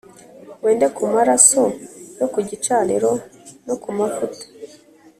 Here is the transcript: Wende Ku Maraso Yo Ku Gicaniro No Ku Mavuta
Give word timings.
Wende 0.63 0.87
Ku 0.95 1.03
Maraso 1.13 1.63
Yo 2.19 2.27
Ku 2.33 2.39
Gicaniro 2.49 3.11
No 3.65 3.75
Ku 3.81 3.89
Mavuta 3.97 4.43